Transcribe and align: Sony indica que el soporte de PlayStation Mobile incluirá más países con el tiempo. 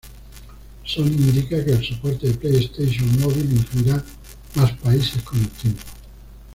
Sony 0.83 1.11
indica 1.15 1.63
que 1.63 1.73
el 1.73 1.85
soporte 1.85 2.25
de 2.25 2.33
PlayStation 2.33 3.19
Mobile 3.19 3.53
incluirá 3.53 4.03
más 4.55 4.71
países 4.79 5.21
con 5.21 5.37
el 5.37 5.47
tiempo. 5.49 5.83